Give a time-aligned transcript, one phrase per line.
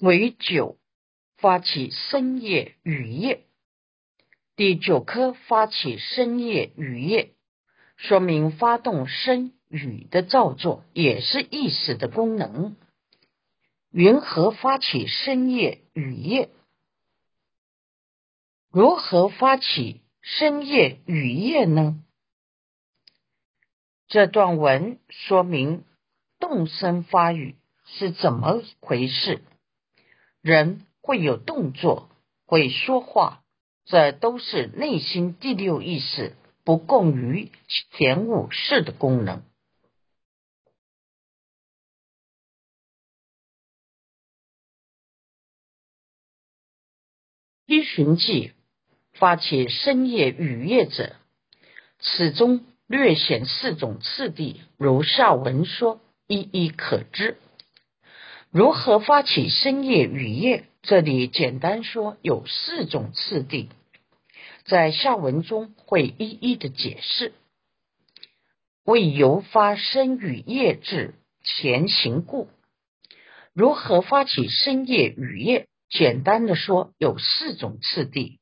[0.00, 0.76] 为九
[1.36, 3.44] 发起深夜雨夜，
[4.56, 7.34] 第九颗发起深夜雨夜，
[7.96, 12.76] 说明发动声雨的造作也是意识的功能。
[13.90, 16.50] 云何发起深夜雨夜？
[18.70, 22.02] 如何发起深夜雨夜呢？
[24.08, 25.84] 这段文说明
[26.40, 27.54] 动声发语
[27.86, 29.42] 是怎么回事。
[30.44, 32.10] 人会有动作，
[32.44, 33.42] 会说话，
[33.86, 37.50] 这都是内心第六意识不共于
[37.92, 39.42] 前五识的功能。
[47.64, 48.52] 依循记
[49.14, 51.16] 发起深夜雨夜者，
[51.98, 57.38] 此中略显四种次第，如下文说，一一可知。
[58.54, 60.66] 如何发起深夜雨夜？
[60.82, 63.68] 这里简单说有四种次第，
[64.64, 67.32] 在下文中会一一的解释。
[68.84, 72.48] 为由发生雨夜至前行故，
[73.54, 75.66] 如何发起深夜雨夜？
[75.88, 78.38] 简单的说有四种次第。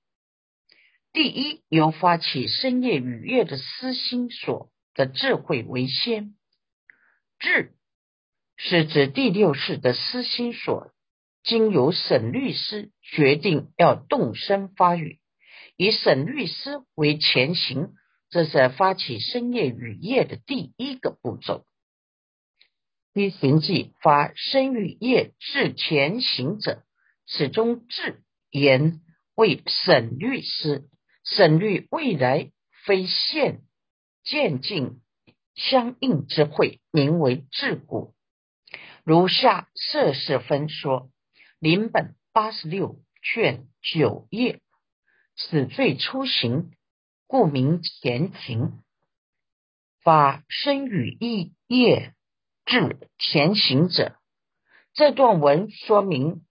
[1.14, 6.34] 第一，由发起深夜雨夜的私心所的智慧为先，
[7.38, 7.72] 智。
[8.64, 10.92] 是指第六世的私心所，
[11.42, 15.18] 经由沈律师决定要动身发语，
[15.76, 17.92] 以沈律师为前行，
[18.30, 21.66] 这是发起深夜雨夜的第一个步骤。
[23.12, 26.84] 一行记发生雨夜至前行者，
[27.26, 29.00] 始终至言
[29.34, 30.88] 为沈律师，
[31.24, 32.52] 沈律未来
[32.86, 33.62] 非现
[34.22, 35.00] 渐进
[35.56, 38.14] 相应之会，名为至古。
[39.04, 41.10] 如下摄氏分说，
[41.58, 44.60] 临本八十六卷九页，
[45.34, 46.70] 此最初行，
[47.26, 48.84] 故名前行。
[50.04, 52.14] 法生与意业
[52.64, 54.16] 至前行者，
[54.94, 56.44] 这段文说明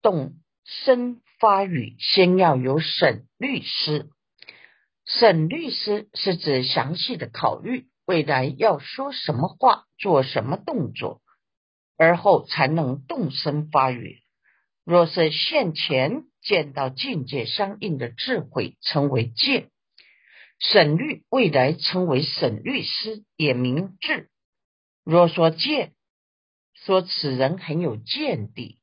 [0.00, 0.32] 动
[0.64, 4.08] 身发语，先要有审律师。
[5.04, 11.20] 审律师是指详细的考虑未来要说什么话，做什么动作。
[11.98, 14.22] 而后才能动身发语。
[14.84, 19.68] 若是现前见到境界相应的智慧，称为见；
[20.58, 24.30] 审律未来称为审律师，也名智。
[25.04, 25.92] 若说见，
[26.74, 28.78] 说此人很有见地，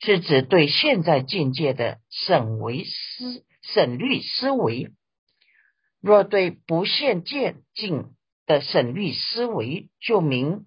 [0.00, 4.92] 是指对现在境界的审为思、审律思维；
[6.00, 8.14] 若对不现见境
[8.46, 10.66] 的审律思维，就名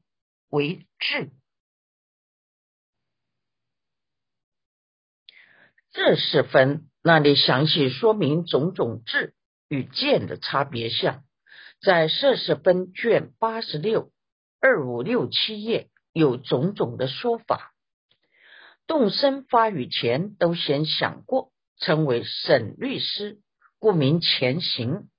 [0.49, 1.31] 为智。
[5.97, 9.33] 这是分那里详细说明种种智
[9.67, 11.23] 与见的差别相，
[11.81, 14.11] 在摄氏分卷八十六
[14.61, 17.73] 二五六七页有种种的说法。
[18.85, 23.39] 动身发语前都先想过，称为审律师，
[23.79, 25.09] 故名前行。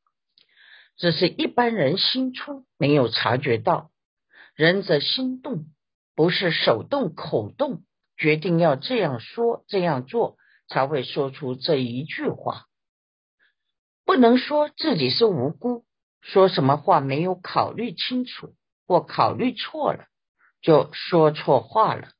[0.97, 3.91] 只是一般人心出没有察觉到，
[4.55, 5.65] 人则心动，
[6.15, 7.83] 不是手动口动，
[8.16, 10.37] 决定要这样说这样做。
[10.69, 12.67] 才会说出这一句话，
[14.05, 15.84] 不能说自己是无辜，
[16.21, 18.55] 说什么话没有考虑清楚
[18.87, 20.07] 或考虑错了，
[20.61, 22.11] 就说错话了。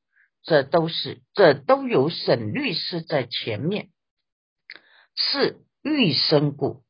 [0.42, 3.91] 这都是这都有沈律师在前面。
[5.14, 6.84] 是欲生故，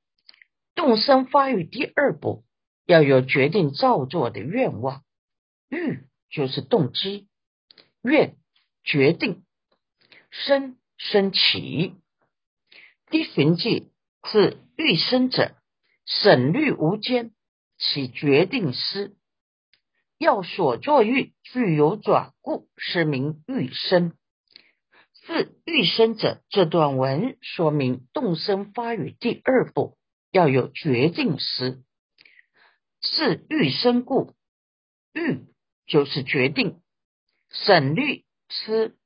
[0.75, 2.45] 动身发育第二步
[2.87, 5.03] 要有决定照做的愿望，
[5.69, 7.27] 欲就是动机，
[8.03, 8.37] 愿
[8.85, 9.45] 决定
[10.31, 10.77] 生。
[10.99, 11.95] 升起，
[13.09, 13.93] 第寻迹
[14.29, 15.55] 是欲生者，
[16.05, 17.31] 审虑无间，
[17.79, 19.17] 起决定师。
[20.19, 24.12] 要所作欲具有转故，是名欲生。
[25.25, 29.97] 是欲生者，这段文说明动身发语第二步
[30.33, 31.85] 要有决定师。
[33.01, 34.35] 是欲生故，
[35.12, 35.47] 欲
[35.87, 36.83] 就是决定，
[37.51, 38.98] 审虑思。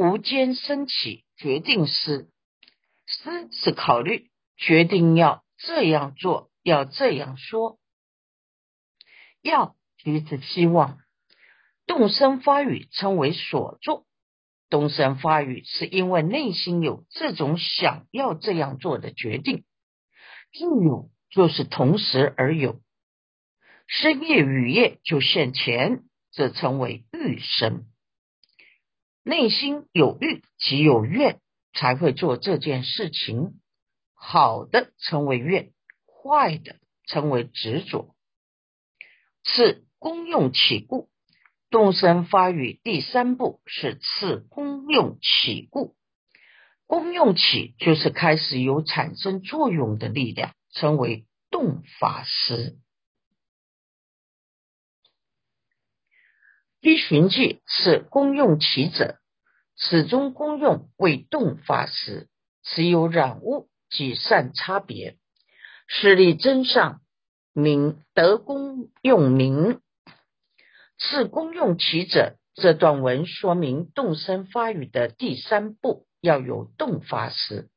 [0.00, 2.30] 无间升起决定思，
[3.06, 7.78] 思是考虑决定要这样做，要这样说。
[9.42, 10.96] 要即是希望，
[11.84, 14.06] 动身发语称为所作。
[14.70, 19.64] 动身发语是因为内心有这种想要这样做的决定。
[20.50, 22.80] 具有就是同时而有，
[23.86, 27.84] 深夜雨夜就现前，则称为欲生。
[29.22, 31.40] 内心有欲即有愿，
[31.74, 33.60] 才会做这件事情。
[34.14, 35.72] 好的称为愿，
[36.06, 36.76] 坏的
[37.06, 38.14] 称为执着。
[39.44, 41.08] 次功用起故，
[41.70, 45.94] 动身发育第三步是次功用起故。
[46.86, 52.79] 功用起就是开始有产生作用的力量，称为动法时。
[56.80, 59.18] 依循迹是功用起者，
[59.76, 62.28] 始终功用为动法时，
[62.62, 65.18] 此有染物及善差别。
[65.86, 67.02] 势力真上
[67.52, 69.80] 名得功用名，
[70.98, 72.36] 次功用起者。
[72.54, 77.70] 这段文说明动身发育的第三步要有动法时，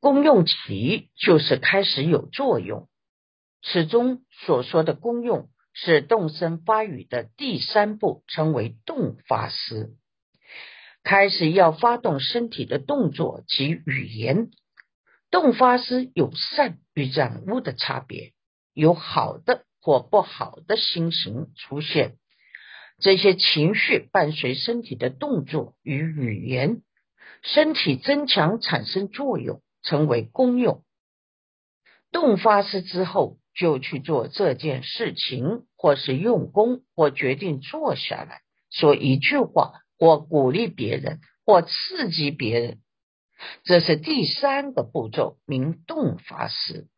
[0.00, 2.88] 功用起就是开始有作用。
[3.62, 5.48] 此中所说的功用。
[5.80, 9.90] 是动身发语的第三步，称为动法时，
[11.04, 14.50] 开始要发动身体的动作及语言。
[15.30, 18.32] 动发师有善与染污的差别，
[18.74, 22.16] 有好的或不好的心情出现。
[22.98, 26.82] 这些情绪伴随身体的动作与语言，
[27.42, 30.82] 身体增强产生作用，成为功用。
[32.10, 33.38] 动发师之后。
[33.58, 42.80] 就去做这件事情，或是用功，或决定坐下来说一句话，或鼓励别人，或刺激别人。
[43.62, 46.88] 这是第三个步骤，名动法时。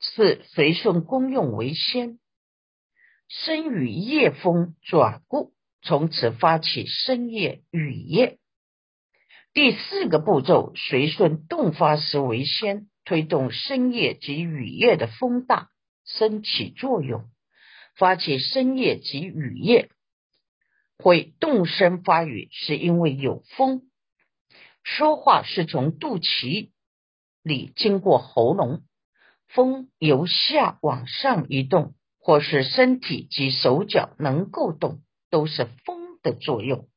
[0.00, 2.18] 是随顺功用为先，
[3.28, 5.52] 生与业风转故，
[5.82, 8.38] 从此发起生业语业。
[9.52, 12.88] 第四个步骤，随顺动发时为先。
[13.04, 15.68] 推动生业及雨业的风大，
[16.04, 17.24] 生起作用，
[18.00, 19.90] 发起深夜及雨夜，
[20.96, 23.82] 会动声发语，是因为有风。
[24.82, 26.70] 说话是从肚脐
[27.42, 28.84] 里经过喉咙，
[29.48, 36.88] 风由下往上移动，或是身体及手脚能够动，都是风的作用，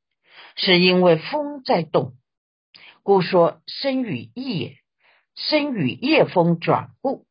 [0.55, 2.13] 是因为风在动，
[3.01, 4.77] 故说生与意也。
[5.35, 7.25] 生与夜风转故，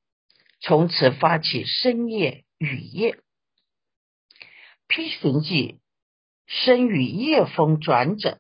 [0.61, 3.17] 从此发起深夜雨夜。
[4.95, 5.81] 批寻记
[6.45, 8.39] 生与夜风转者，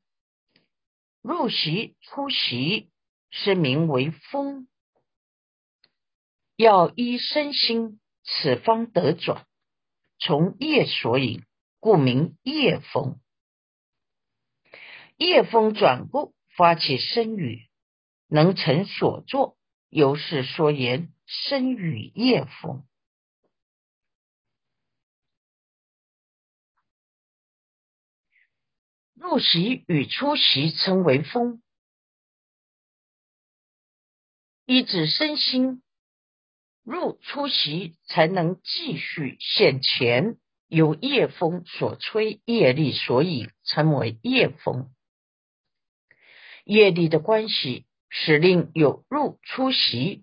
[1.22, 2.90] 入席出席
[3.30, 4.68] 是名为风，
[6.56, 9.46] 要依身心，此方得转。
[10.18, 11.42] 从夜所引，
[11.80, 13.18] 故名夜风。
[15.16, 17.66] 夜风转故，发起生雨。
[18.28, 19.56] 能成所作，
[19.88, 22.84] 由是说言生与业风。
[29.22, 31.62] 入席与出席称为风，
[34.66, 35.82] 一指身心
[36.82, 40.36] 入出席，才能继续现前。
[40.66, 44.90] 由业风所吹，业力所以，称为业风。
[46.64, 47.86] 业力的关系。
[48.14, 50.22] 使令有入出席，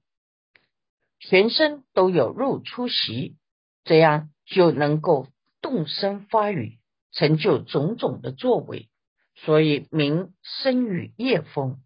[1.18, 3.36] 全身都有入出席，
[3.84, 5.28] 这样就能够
[5.60, 6.78] 动身发语，
[7.12, 8.89] 成就种种的作为。
[9.46, 11.80] 所以名生与夜风。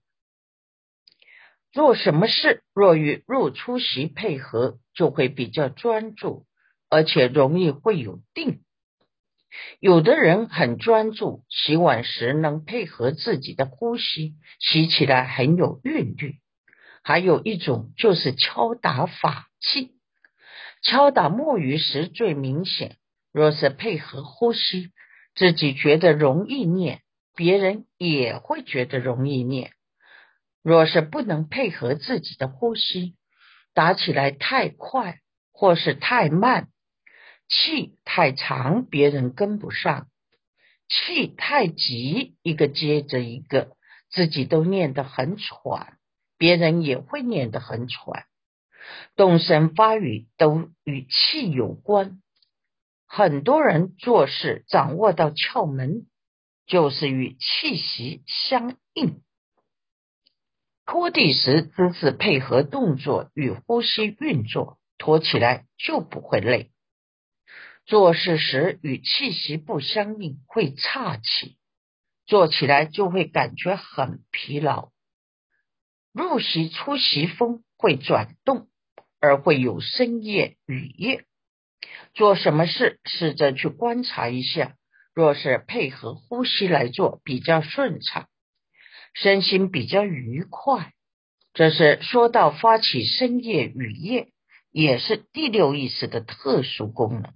[1.72, 6.46] 做什么事若与入出席配合，就会比较专注，
[6.90, 8.64] 而且容易会有定。
[9.80, 16.40] 有的人很专注，洗碗时能配合自己的呼吸，洗起来很有韵律。
[17.04, 19.92] 还有一种就是敲打法器，
[20.82, 22.98] 敲打木鱼时最明显。
[23.32, 24.92] 若是配合呼吸，
[25.36, 27.02] 自己觉得容易念，
[27.36, 29.72] 别人也会觉得容易念。
[30.62, 33.16] 若是不能配合自己的呼吸，
[33.74, 35.20] 打起来太快
[35.52, 36.70] 或是太慢。
[37.50, 40.08] 气太长，别人跟不上；
[40.88, 43.76] 气太急，一个接着一个，
[44.10, 45.98] 自己都念得很喘，
[46.38, 48.26] 别人也会念得很喘。
[49.16, 52.22] 动声发语都与气有关。
[53.06, 56.08] 很多人做事掌握到窍门，
[56.66, 59.22] 就是与气息相应。
[60.86, 66.72] 拖地时姿势配合动作与呼吸运作，拖起来就不会累。
[67.86, 71.58] 做事时与气息不相应，会岔气，
[72.26, 74.92] 做起来就会感觉很疲劳。
[76.14, 78.68] 入息出息风会转动，
[79.20, 81.26] 而会有深夜雨夜。
[82.14, 84.76] 做什么事，试着去观察一下，
[85.14, 88.28] 若是配合呼吸来做，比较顺畅，
[89.14, 90.94] 身心比较愉快。
[91.54, 94.30] 这是说到发起生业语业，
[94.72, 97.34] 也是第六意识的特殊功能。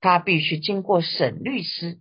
[0.00, 2.00] 它必须经过审律师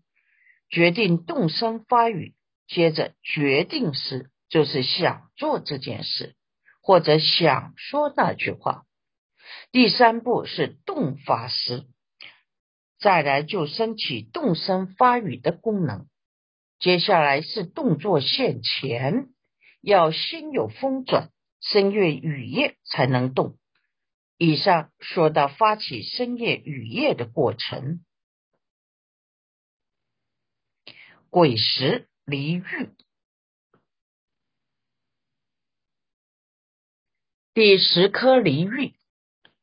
[0.69, 2.33] 决定动声发语，
[2.67, 6.35] 接着决定时就是想做这件事
[6.81, 8.85] 或者想说那句话。
[9.71, 11.85] 第三步是动法师，
[13.05, 16.07] 再来就升起动身发语的功能。
[16.79, 19.27] 接下来是动作现前，
[19.79, 21.29] 要心有风转。
[21.61, 23.59] 声乐语业才能动。
[24.39, 28.03] 以上说到发起声业语业的过程。
[31.29, 32.63] 鬼石离欲，
[37.53, 38.95] 第十颗离欲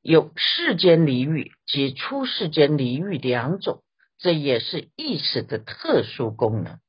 [0.03, 3.85] 有世间离欲及出世间离欲两种，
[4.19, 6.81] 这也是意识的特殊功能。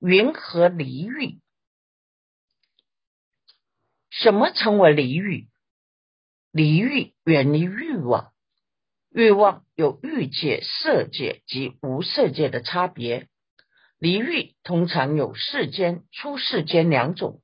[0.00, 1.40] 云何离欲？
[4.10, 5.48] 什么称为离欲？
[6.50, 8.32] 离欲远离欲望，
[9.10, 13.28] 欲望有欲界、色界及无色界的差别。
[13.98, 17.40] 离欲通常有世间、出世间两种。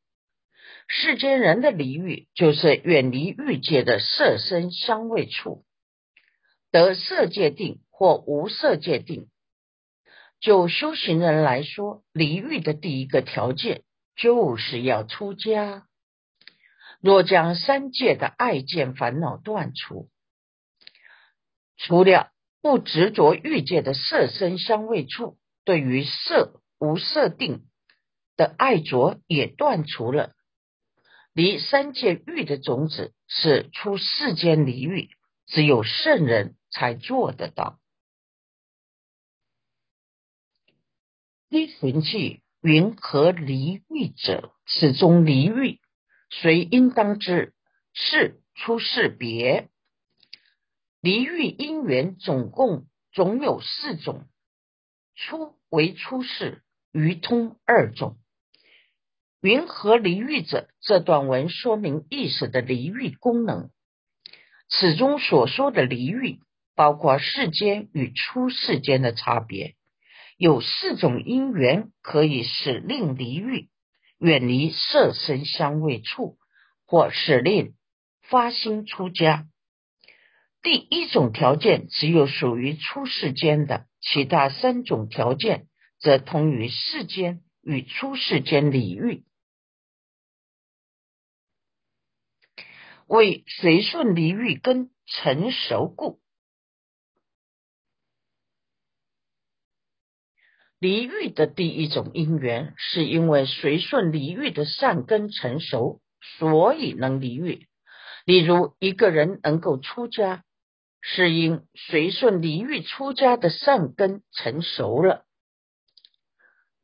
[0.93, 5.65] 世间人的离欲就是远离欲界的色身香味触，
[6.73, 9.29] 得色界定或无色界定。
[10.41, 13.85] 就修行人来说，离欲的第一个条件
[14.17, 15.87] 就是要出家。
[17.01, 20.09] 若将三界的爱见烦恼断除，
[21.77, 27.63] 除了不执着欲界的色身香味触，对于色无色定
[28.37, 30.33] 的爱着也断除了。
[31.33, 35.11] 离三界欲的种子是出世间离欲，
[35.47, 37.79] 只有圣人才做得到。
[41.49, 44.53] 一寻迹云何离欲者？
[44.67, 45.81] 此中离欲。
[46.29, 47.55] 谁应当知？
[47.93, 49.69] 是出世别
[51.01, 54.29] 离欲因缘总共总有四种，
[55.17, 58.20] 出为出世，余通二种。
[59.43, 60.69] 云何离欲者？
[60.83, 63.71] 这段文说明意识的离欲功能。
[64.69, 66.41] 此中所说的离欲，
[66.75, 69.77] 包括世间与出世间的差别。
[70.37, 73.69] 有四种因缘可以使令离欲。
[74.19, 76.37] 远离色身香味触，
[76.85, 77.73] 或使令
[78.21, 79.47] 发心出家。
[80.61, 85.69] 第一种条件只有属于出世间的，其他三种条件
[85.99, 89.25] 则通于世间与出世间离欲。
[93.11, 96.21] 为随顺离欲根成熟故。
[100.79, 106.01] 离欲的第一种因缘，是因为随顺离欲的善根成熟，
[106.39, 107.67] 所以能离欲。
[108.27, 110.45] 例如，一个人能够出家，
[111.01, 115.27] 是因随顺离欲出家的善根成熟了。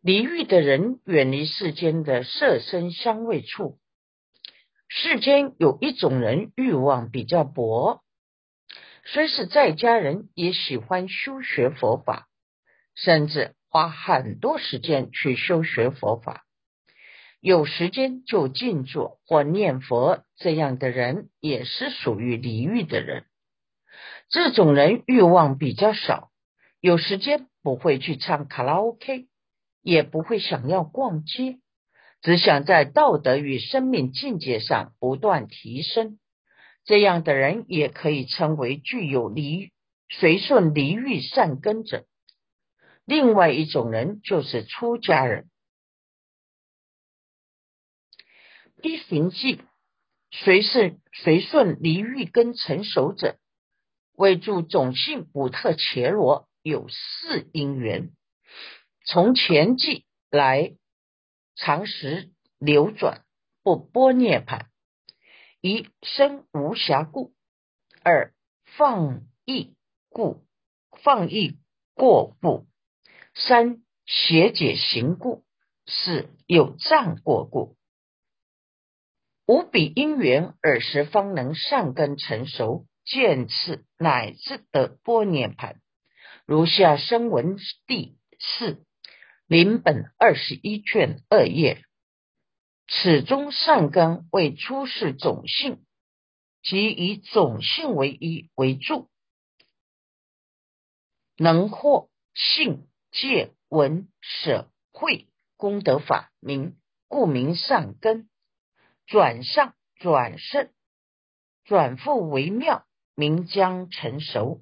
[0.00, 3.78] 离欲的人远离世间的色身香味触。
[4.88, 8.02] 世间有一种人欲望比较薄，
[9.04, 12.28] 虽是在家人，也喜欢修学佛法，
[12.94, 13.54] 甚至。
[13.68, 16.46] 花很多时间去修学佛法，
[17.40, 23.26] 有时间就静坐或念佛，这样的人也是属于离欲的人。
[24.30, 26.30] 这种人欲望比较少，
[26.80, 29.26] 有时间不会去唱卡拉 OK，
[29.82, 31.58] 也不会想要逛街，
[32.26, 36.18] 只想在道德与生命境界上不断提升。
[36.84, 39.70] 这样的人也可以称为具有离
[40.08, 42.04] 随顺离欲善根者。
[43.04, 45.48] 另外一种人就是出家人，
[48.82, 49.60] 一行记
[50.32, 53.36] 随顺随顺离欲根成熟者，
[54.16, 58.10] 为助种姓古特伽罗有四因缘，
[59.04, 60.72] 从前际来
[61.56, 63.24] 常时流转
[63.62, 64.68] 不波涅盘，
[65.60, 67.34] 一生无暇故，
[68.04, 68.32] 二
[68.76, 69.74] 放逸
[70.08, 70.44] 故
[71.02, 71.58] 放逸
[71.94, 72.66] 过故。
[73.34, 75.44] 三邪解行故，
[75.86, 77.76] 四有障过故，
[79.46, 85.80] 无比因缘，尔时方能善根成熟，见次乃至得波涅盘。
[86.46, 88.85] 如下声闻第四
[89.46, 91.84] 临本二十一卷二页，
[92.88, 95.84] 此中善根为出世种性，
[96.62, 99.08] 即以种性为一为助，
[101.36, 102.86] 能获性。
[103.12, 106.76] 戒闻舍会功德法名，
[107.08, 108.28] 故名善根。
[109.06, 110.68] 转上转胜，
[111.64, 112.84] 转复为妙，
[113.14, 114.60] 名将成熟，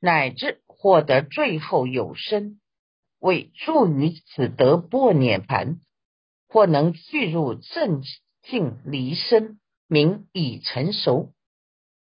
[0.00, 2.60] 乃至获得最后有生，
[3.18, 5.80] 为助于此得波涅盘，
[6.48, 8.02] 或能去入正
[8.42, 11.32] 境离生，名已成熟。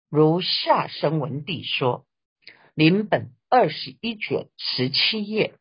[0.09, 2.05] 如下生文帝说，
[2.73, 5.55] 临本二十一卷十七页，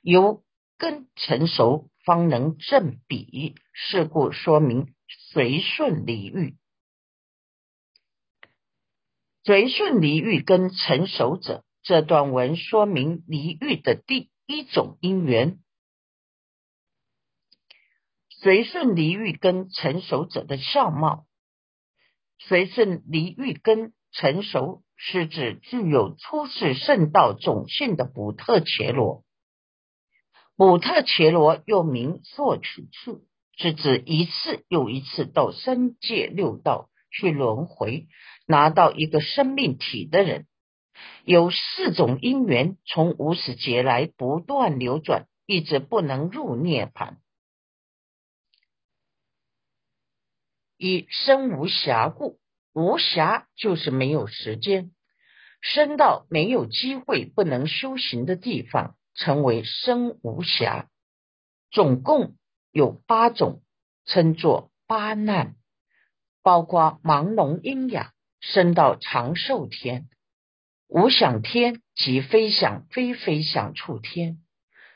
[0.00, 0.42] 由
[0.76, 4.94] 根成熟方能正比，是故说明。
[5.30, 6.58] 随顺离欲，
[9.42, 15.60] 随顺离欲跟成熟者，这段文说明离欲的第一种因缘。
[18.30, 21.26] 随顺离欲根成熟者的相貌，
[22.40, 29.22] 随顺离欲根成熟是指具有出世圣道种性的补特伽罗。
[30.56, 33.24] 补特伽罗又名作取处。
[33.60, 38.06] 是指一次又一次到三界六道去轮回，
[38.46, 40.46] 拿到一个生命体的人，
[41.24, 47.16] 有四种因缘从无始劫来不断流转，一直不能入涅槃。
[50.76, 52.38] 以生无暇故，
[52.72, 54.92] 无暇就是没有时间，
[55.60, 60.86] 生到没有机会不能修行的地方，称为生无暇。
[61.70, 62.34] 总共。
[62.70, 63.62] 有八种，
[64.04, 65.56] 称作八难，
[66.42, 70.02] 包括盲聋阴哑，升到长寿天；
[70.88, 74.38] 无想天即非想非非想处天，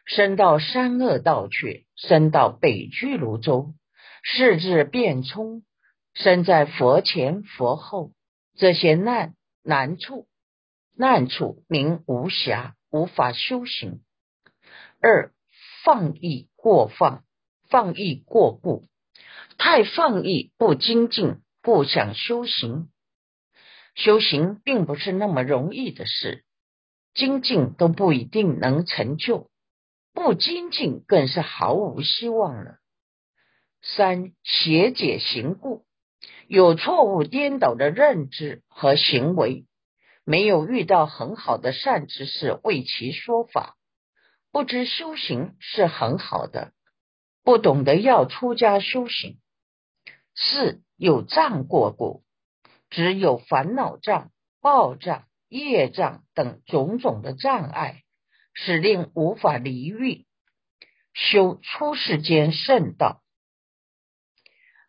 [0.04, 3.74] 升到三恶道去；升到北俱泸州，
[4.22, 5.62] 世智变冲，
[6.14, 8.12] 生在佛前佛后。
[8.56, 10.26] 这些难难处，
[10.96, 14.00] 难处名无暇，无法修行。
[15.00, 15.32] 二
[15.84, 17.22] 放逸过放。
[17.68, 18.84] 放逸过故，
[19.56, 22.90] 太放逸不精进，不想修行。
[23.94, 26.44] 修行并不是那么容易的事，
[27.14, 29.50] 精进都不一定能成就，
[30.14, 32.78] 不精进更是毫无希望了。
[33.82, 35.84] 三邪解行故，
[36.46, 39.66] 有错误颠倒的认知和行为，
[40.24, 43.76] 没有遇到很好的善知识为其说法，
[44.52, 46.72] 不知修行是很好的。
[47.44, 49.40] 不懂得要出家修行，
[50.34, 52.22] 四有障过故，
[52.92, 58.02] 只有烦恼障、报障、业障等种种的障碍，
[58.52, 60.26] 使令无法离欲
[61.14, 63.22] 修出世间圣道。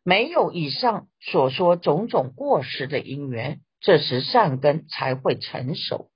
[0.04, 6.12] 没有以上所说种种过失的因缘，这时善根才会成熟。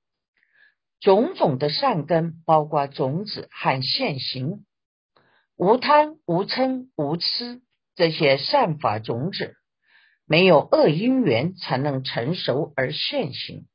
[1.00, 4.66] 种种的善根，包括种子和现行。
[5.56, 7.62] 无贪、无嗔、无痴，
[7.96, 9.56] 这些善法种子，
[10.30, 13.66] 没有恶因缘，才能成熟而现行。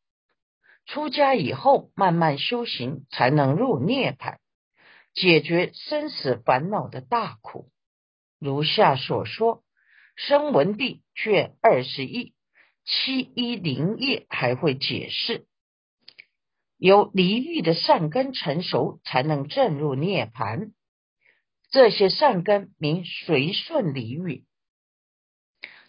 [0.85, 4.37] 出家以后，慢慢修行，才能入涅槃，
[5.15, 7.71] 解决生死烦恼的大苦。
[8.39, 9.59] 如下所说，
[10.17, 12.35] 《声闻地》卷二十一
[12.85, 15.47] 七一零页还会解释：
[16.77, 20.73] 由离欲的善根成熟，才能证入涅槃。
[21.71, 24.45] 这些善根名随顺离欲。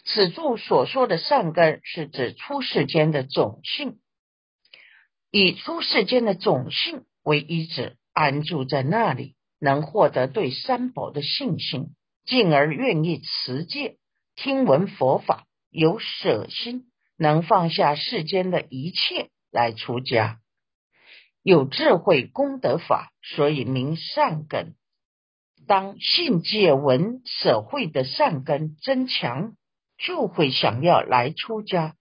[0.04, 3.98] 此处所说的善根，是指出世间的种性，
[5.30, 11.94] 以出世间的种性为依止，安住在那里，能获得对三宝的信心，
[12.26, 13.96] 进而愿意持戒、
[14.36, 16.84] 听闻佛法，有舍心，
[17.16, 20.38] 能放下世间的一切来出家，
[21.42, 24.74] 有智慧功德法，所以名善根。
[25.66, 29.54] 当信戒闻舍会的善根增强，
[30.04, 31.96] 就会想要来出家。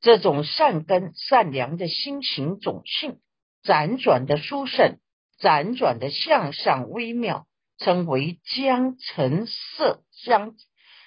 [0.00, 3.20] 这种善根善良的心情种性，
[3.62, 4.98] 辗转的殊胜，
[5.40, 7.46] 辗转的向上微妙，
[7.78, 10.54] 称为将成色，将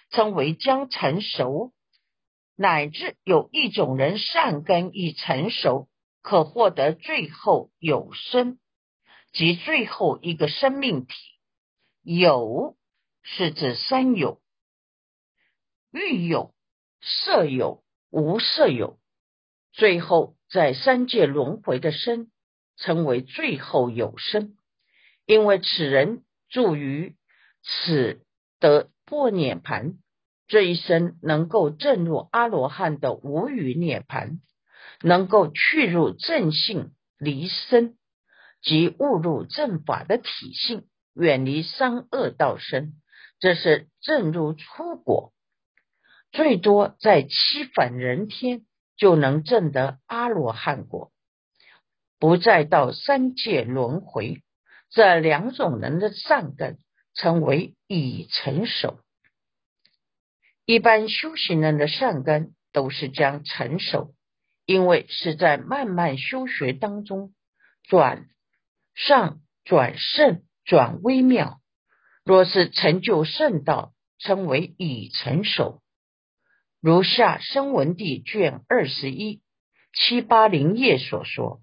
[0.09, 1.73] 称为将成熟，
[2.55, 5.89] 乃至有一种人善根已成熟，
[6.21, 8.57] 可获得最后有生，
[9.31, 11.13] 即最后一个生命体。
[12.03, 12.75] 有
[13.21, 14.39] 是指三有：
[15.97, 16.53] 欲有、
[17.01, 18.99] 色有、无色有。
[19.73, 22.29] 最后在三界轮回的生，
[22.77, 24.55] 称为最后有生。
[25.25, 27.15] 因为此人住于
[27.63, 28.21] 此
[28.59, 29.97] 得破涅盘，
[30.47, 34.39] 这一生能够证入阿罗汉的无余涅盘，
[35.01, 37.97] 能够去入正性离身，
[38.61, 42.93] 即误入正法的体性，远离三恶道身，
[43.39, 45.33] 这是正入出果。
[46.37, 48.61] 最多在七返人天
[48.95, 51.11] 就能证得阿罗汉果，
[52.19, 54.43] 不再到三界轮回。
[54.91, 56.77] 这两种人的善根
[57.15, 58.99] 称为已成熟。
[60.63, 64.13] 一般修行人的善根都是将成熟，
[64.67, 67.33] 因为是在慢慢修学当中
[67.81, 68.27] 转
[68.93, 71.61] 上转圣转微妙。
[72.23, 75.81] 若是成就圣道，称为已成熟。
[76.87, 79.41] 如下声闻地卷二十一
[79.91, 81.61] 七八零页所说，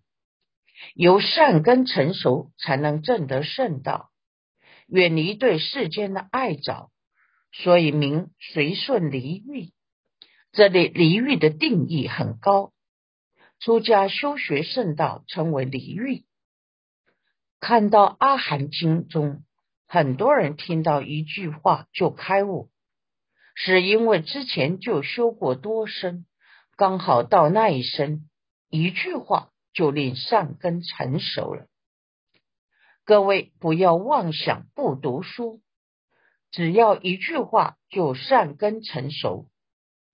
[0.95, 4.11] 由善根成熟，才能证得圣道，
[4.87, 6.91] 远离对世间的爱着，
[7.53, 9.71] 所以名随顺离欲。
[10.53, 12.75] 这里离欲的定义很高，
[13.61, 16.27] 出家修学圣道称为离欲。
[17.61, 19.43] 看到《阿含经》中，
[19.89, 22.69] 很多人听到一句话就开悟。
[23.55, 26.27] 是因为之前就修过多生，
[26.77, 28.29] 刚好到那一生，
[28.69, 31.67] 一句话就令善根成熟了。
[33.05, 35.61] 各位不要妄想不读书，
[36.51, 39.49] 只要一句话就善根成熟，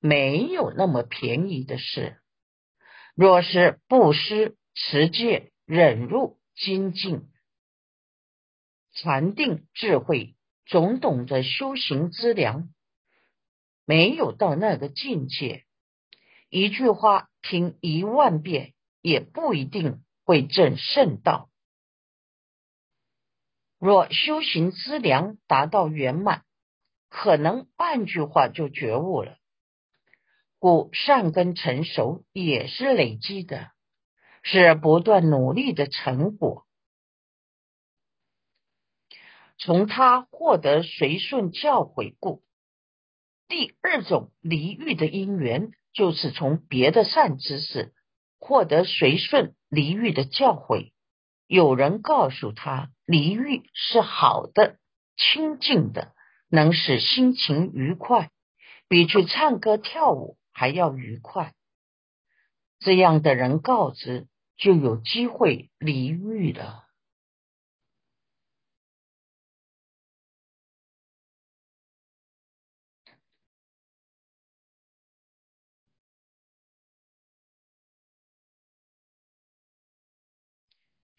[0.00, 2.20] 没有那么便宜的事。
[3.14, 7.28] 若是布施、持戒、忍辱、精进、
[8.92, 10.34] 禅定、智慧，
[10.66, 12.68] 总懂得修行之良。
[13.90, 15.64] 没有到那个境界，
[16.48, 18.72] 一句话听一万遍
[19.02, 21.50] 也不一定会证圣道。
[23.80, 26.44] 若修行资粮达到圆满，
[27.08, 29.38] 可能半句话就觉悟了。
[30.60, 33.72] 故善根成熟也是累积的，
[34.44, 36.64] 是不断努力的成果。
[39.58, 42.44] 从他获得随顺教诲故。
[43.50, 47.92] 第二种离欲的因缘，就是从别的善知识
[48.38, 50.92] 获得随顺离欲的教诲。
[51.48, 54.76] 有人告诉他，离欲是好的、
[55.16, 56.12] 清净的，
[56.48, 58.30] 能使心情愉快，
[58.88, 61.52] 比去唱歌跳舞还要愉快。
[62.78, 66.84] 这样的人告知，就有机会离欲了。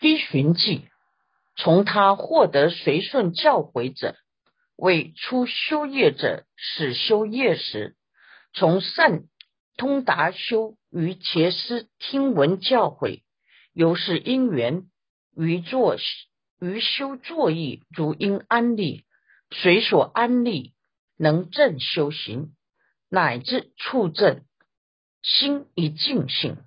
[0.01, 0.87] 依循记，
[1.55, 4.15] 从他获得随顺教诲者，
[4.75, 7.95] 为初修业者始修业时，
[8.51, 9.25] 从善
[9.77, 13.21] 通达修于前师听闻教诲，
[13.73, 14.87] 由是因缘
[15.37, 15.97] 于作
[16.59, 19.05] 于修作意，如因安利，
[19.51, 20.73] 随所安利，
[21.15, 22.55] 能正修行，
[23.07, 24.43] 乃至处正
[25.21, 26.57] 心一静性。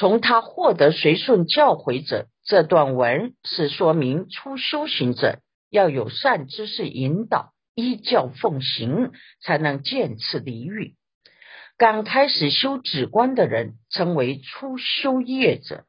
[0.00, 10.94] 从他获得随顺教诲者，这段文是说明初修行者要有善知识引导，依教奉行，才能见此离欲。
[11.76, 15.84] 刚开始修止观的人称为初修业者。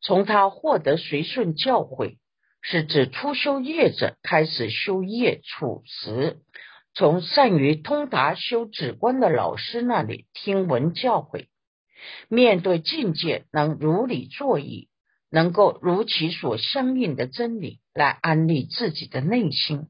[0.00, 2.16] 从他获得随顺教诲，
[2.62, 6.38] 是指初修业者开始修业处时，
[6.94, 11.48] 从善于通达修止观的老师那里听闻教诲。
[12.28, 14.88] 面对境界，能如理作意，
[15.30, 19.88] 能够如其所相应的真理来安利自己的内心，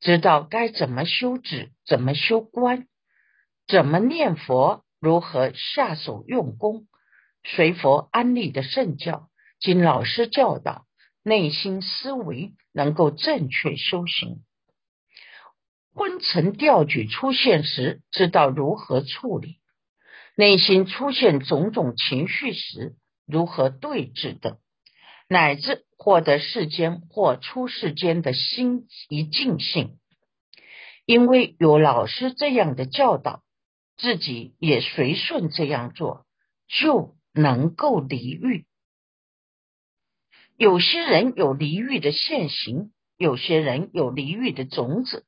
[0.00, 2.86] 知道该怎么修止，怎么修观，
[3.66, 6.86] 怎么念佛，如何下手用功，
[7.44, 9.28] 随佛安利的圣教，
[9.58, 10.86] 经老师教导，
[11.22, 14.42] 内心思维能够正确修行。
[15.94, 19.56] 昏沉调举出现时，知道如何处理。
[20.36, 22.94] 内心出现种种情绪时，
[23.26, 24.58] 如何对峙等，
[25.28, 29.98] 乃至获得世间或出世间的心一尽性，
[31.06, 33.42] 因为有老师这样的教导，
[33.96, 36.26] 自己也随顺这样做，
[36.68, 38.66] 就能够离欲。
[40.58, 45.24] 有些人有离欲的现行，有些人有离欲的种子。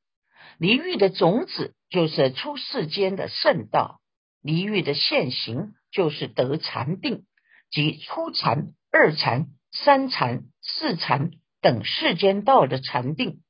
[0.59, 4.01] 离欲的种子就是出世间的圣道。
[4.41, 7.27] 离欲的现行就是得禅定，
[7.71, 13.43] 即初禅、二禅、三禅、四禅等世间道的禅定。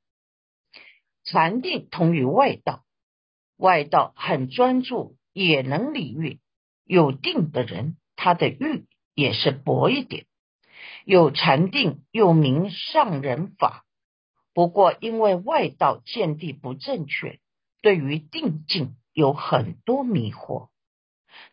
[1.25, 2.85] 禅定同于外道，
[3.57, 6.41] 外道很专注，也能离欲。
[6.85, 10.25] 有定的人，他的欲也是薄一点。
[11.05, 13.85] 有禅定，又名上人法。
[14.55, 17.41] 不过因为外道见地不正确，
[17.83, 20.71] 对于定境有很多迷惑，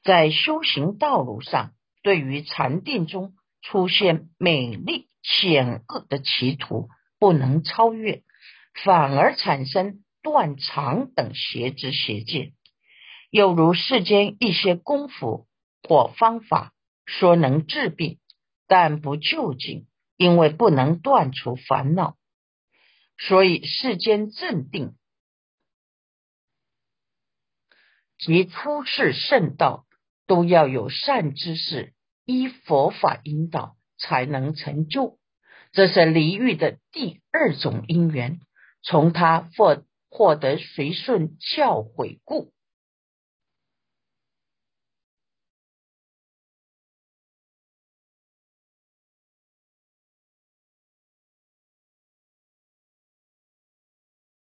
[0.03, 1.71] 在修行道路上，
[2.03, 8.23] 对于禅定中出现美丽险恶的歧途，不能超越，
[8.83, 12.53] 反而产生断肠等邪知邪见。
[13.31, 15.47] 又如世间一些功夫
[15.83, 16.73] 或方法，
[17.05, 18.19] 说能治病，
[18.67, 22.15] 但不究竟，因为不能断除烦恼，
[23.17, 24.95] 所以世间正定
[28.25, 29.85] 及出世圣道，
[30.25, 31.93] 都要有善知识
[32.25, 35.19] 依佛法引导，才能成就。
[35.71, 38.39] 这是离欲的第二种因缘，
[38.81, 42.51] 从他获获得随顺教诲故。